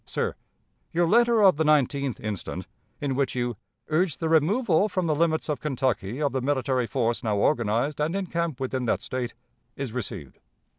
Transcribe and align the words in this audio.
_"Sir: 0.09 0.33
Your 0.91 1.07
letter 1.07 1.43
of 1.43 1.57
the 1.57 1.63
19th 1.63 2.19
instant, 2.21 2.65
in 2.99 3.13
which 3.13 3.35
you 3.35 3.55
'urge 3.89 4.17
the 4.17 4.29
removal 4.29 4.89
from 4.89 5.05
the 5.05 5.13
limits 5.13 5.47
of 5.47 5.59
Kentucky 5.59 6.19
of 6.19 6.31
the 6.31 6.41
military 6.41 6.87
force 6.87 7.23
now 7.23 7.37
organized 7.37 7.99
and 7.99 8.15
in 8.15 8.25
camp 8.25 8.59
within 8.59 8.85
that 8.85 9.03
State,' 9.03 9.35
is 9.75 9.91
received. 9.93 10.39